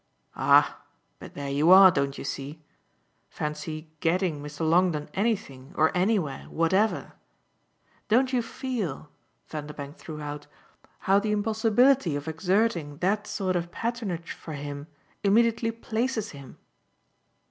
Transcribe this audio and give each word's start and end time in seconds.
"Ah 0.35 0.81
but 1.19 1.35
there 1.35 1.51
you 1.51 1.69
are, 1.69 1.91
don't 1.91 2.17
you 2.17 2.23
see? 2.23 2.63
Fancy 3.29 3.91
'getting' 3.99 4.41
Mr. 4.41 4.67
Longdon 4.67 5.09
anything 5.13 5.73
or 5.77 5.95
anywhere 5.95 6.45
whatever! 6.49 7.13
Don't 8.07 8.33
you 8.33 8.41
feel," 8.41 9.11
Vanderbank 9.47 9.97
threw 9.97 10.19
out, 10.19 10.47
"how 11.01 11.19
the 11.19 11.31
impossibility 11.31 12.15
of 12.15 12.27
exerting 12.27 12.97
that 12.97 13.27
sort 13.27 13.55
of 13.55 13.69
patronage 13.71 14.31
for 14.31 14.53
him 14.55 14.87
immediately 15.23 15.69
places 15.69 16.31
him?" 16.31 16.57